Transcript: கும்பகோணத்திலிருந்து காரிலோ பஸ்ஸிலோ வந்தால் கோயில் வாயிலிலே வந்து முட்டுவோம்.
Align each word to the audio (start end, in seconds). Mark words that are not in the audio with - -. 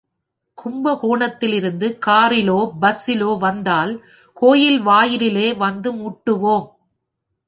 கும்பகோணத்திலிருந்து 0.57 1.87
காரிலோ 2.05 2.57
பஸ்ஸிலோ 2.81 3.37
வந்தால் 3.37 3.93
கோயில் 4.37 4.79
வாயிலிலே 4.79 5.53
வந்து 5.53 5.91
முட்டுவோம். 5.93 6.67